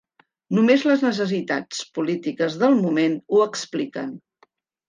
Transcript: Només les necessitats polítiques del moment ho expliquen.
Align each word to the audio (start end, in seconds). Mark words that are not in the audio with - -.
Només 0.59 0.85
les 0.91 1.03
necessitats 1.07 1.83
polítiques 1.99 2.57
del 2.65 2.79
moment 2.87 3.21
ho 3.37 3.47
expliquen. 3.49 4.13